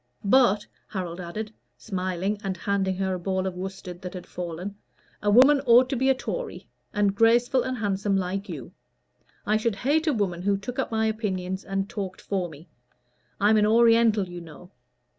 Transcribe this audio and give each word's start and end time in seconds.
But," 0.25 0.65
Harold 0.87 1.19
added, 1.21 1.53
smiling 1.77 2.41
and 2.43 2.57
handing 2.57 2.95
her 2.97 3.13
a 3.13 3.19
ball 3.19 3.45
of 3.45 3.53
worsted 3.53 4.03
which 4.03 4.15
had 4.15 4.25
fallen, 4.25 4.73
"a 5.21 5.29
woman 5.29 5.61
ought 5.67 5.89
to 5.91 5.95
be 5.95 6.09
a 6.09 6.15
Tory, 6.15 6.67
and 6.91 7.13
graceful, 7.13 7.61
and 7.61 7.77
handsome, 7.77 8.17
like 8.17 8.49
you. 8.49 8.71
I 9.45 9.57
should 9.57 9.75
hate 9.75 10.07
a 10.07 10.13
woman 10.13 10.41
who 10.41 10.57
took 10.57 10.79
up 10.79 10.89
my 10.89 11.05
opinions 11.05 11.63
and 11.63 11.87
talked 11.87 12.19
for 12.19 12.49
me. 12.49 12.67
I'm 13.39 13.57
an 13.57 13.67
Oriental, 13.67 14.27
you 14.27 14.41
know. 14.41 14.71